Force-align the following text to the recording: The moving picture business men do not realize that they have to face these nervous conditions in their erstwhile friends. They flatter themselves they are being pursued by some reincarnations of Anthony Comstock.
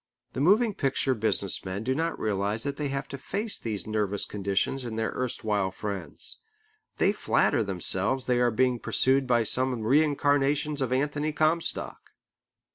The 0.33 0.41
moving 0.41 0.73
picture 0.73 1.13
business 1.13 1.63
men 1.63 1.83
do 1.83 1.93
not 1.93 2.19
realize 2.19 2.63
that 2.63 2.77
they 2.77 2.87
have 2.87 3.07
to 3.09 3.19
face 3.19 3.59
these 3.59 3.85
nervous 3.85 4.25
conditions 4.25 4.83
in 4.83 4.95
their 4.95 5.11
erstwhile 5.11 5.69
friends. 5.69 6.39
They 6.97 7.11
flatter 7.11 7.63
themselves 7.63 8.25
they 8.25 8.39
are 8.39 8.49
being 8.49 8.79
pursued 8.79 9.27
by 9.27 9.43
some 9.43 9.83
reincarnations 9.83 10.81
of 10.81 10.91
Anthony 10.91 11.31
Comstock. 11.31 12.13